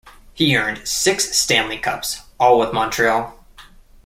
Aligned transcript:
He 0.33 0.57
earned 0.57 0.87
six 0.87 1.37
Stanley 1.37 1.77
Cups, 1.77 2.21
all 2.39 2.57
with 2.57 2.73
Montreal. 2.73 3.37